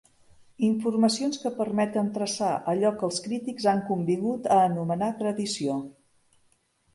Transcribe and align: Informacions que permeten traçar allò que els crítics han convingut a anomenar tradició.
Informacions 0.67 1.35
que 1.43 1.51
permeten 1.59 2.09
traçar 2.15 2.49
allò 2.73 2.93
que 3.03 3.07
els 3.09 3.21
crítics 3.27 3.69
han 3.73 3.83
convingut 3.91 4.49
a 4.57 4.59
anomenar 4.71 5.13
tradició. 5.21 5.79